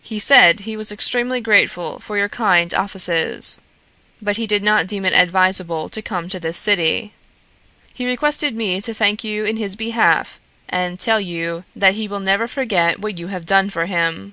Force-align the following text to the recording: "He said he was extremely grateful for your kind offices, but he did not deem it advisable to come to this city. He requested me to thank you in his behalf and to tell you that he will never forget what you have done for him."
"He 0.00 0.18
said 0.18 0.60
he 0.60 0.74
was 0.74 0.90
extremely 0.90 1.38
grateful 1.42 1.98
for 2.00 2.16
your 2.16 2.30
kind 2.30 2.72
offices, 2.72 3.60
but 4.22 4.38
he 4.38 4.46
did 4.46 4.62
not 4.62 4.86
deem 4.86 5.04
it 5.04 5.12
advisable 5.12 5.90
to 5.90 6.00
come 6.00 6.30
to 6.30 6.40
this 6.40 6.56
city. 6.56 7.12
He 7.92 8.06
requested 8.08 8.56
me 8.56 8.80
to 8.80 8.94
thank 8.94 9.22
you 9.22 9.44
in 9.44 9.58
his 9.58 9.76
behalf 9.76 10.40
and 10.66 10.98
to 10.98 11.04
tell 11.04 11.20
you 11.20 11.64
that 11.76 11.92
he 11.92 12.08
will 12.08 12.20
never 12.20 12.48
forget 12.48 13.00
what 13.00 13.18
you 13.18 13.26
have 13.26 13.44
done 13.44 13.68
for 13.68 13.84
him." 13.84 14.32